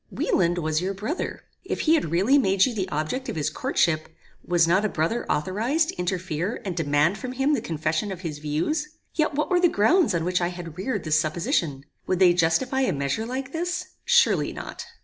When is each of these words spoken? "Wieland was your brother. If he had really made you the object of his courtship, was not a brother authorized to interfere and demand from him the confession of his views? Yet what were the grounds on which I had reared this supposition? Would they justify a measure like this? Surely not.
"Wieland 0.09 0.57
was 0.57 0.81
your 0.81 0.95
brother. 0.95 1.43
If 1.63 1.81
he 1.81 1.93
had 1.93 2.09
really 2.09 2.39
made 2.39 2.65
you 2.65 2.73
the 2.73 2.89
object 2.89 3.29
of 3.29 3.35
his 3.35 3.51
courtship, 3.51 4.09
was 4.43 4.67
not 4.67 4.83
a 4.83 4.89
brother 4.89 5.31
authorized 5.31 5.89
to 5.89 5.97
interfere 5.99 6.59
and 6.65 6.75
demand 6.75 7.19
from 7.19 7.33
him 7.33 7.53
the 7.53 7.61
confession 7.61 8.11
of 8.11 8.21
his 8.21 8.39
views? 8.39 8.97
Yet 9.13 9.35
what 9.35 9.51
were 9.51 9.59
the 9.59 9.69
grounds 9.69 10.15
on 10.15 10.25
which 10.25 10.41
I 10.41 10.47
had 10.47 10.75
reared 10.79 11.03
this 11.03 11.19
supposition? 11.19 11.85
Would 12.07 12.17
they 12.17 12.33
justify 12.33 12.81
a 12.81 12.91
measure 12.91 13.27
like 13.27 13.51
this? 13.51 13.89
Surely 14.03 14.51
not. 14.51 14.87